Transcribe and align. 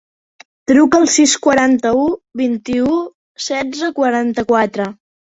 Truca 0.69 0.99
al 0.99 1.03
sis, 1.15 1.33
quaranta-u, 1.47 2.07
vint-i-u, 2.41 2.95
setze, 3.49 3.91
quaranta-quatre. 3.99 4.89